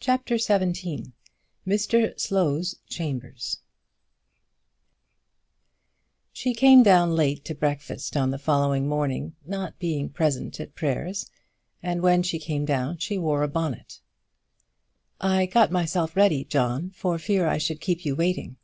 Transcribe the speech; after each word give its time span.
CHAPTER 0.00 0.38
XVII 0.38 1.12
Mr 1.66 2.18
Slow's 2.18 2.76
Chambers 2.88 3.60
She 6.32 6.54
came 6.54 6.82
down 6.82 7.14
late 7.14 7.44
to 7.44 7.54
breakfast 7.54 8.16
on 8.16 8.30
the 8.30 8.38
following 8.38 8.88
morning, 8.88 9.36
not 9.44 9.78
being 9.78 10.08
present 10.08 10.58
at 10.58 10.74
prayers, 10.74 11.30
and 11.82 12.00
when 12.00 12.22
she 12.22 12.38
came 12.38 12.64
down 12.64 12.96
she 12.96 13.18
wore 13.18 13.42
a 13.42 13.46
bonnet. 13.48 14.00
"I 15.20 15.44
got 15.44 15.70
myself 15.70 16.16
ready, 16.16 16.44
John, 16.44 16.88
for 16.88 17.18
fear 17.18 17.46
I 17.46 17.58
should 17.58 17.82
keep 17.82 18.06
you 18.06 18.16
waiting." 18.16 18.56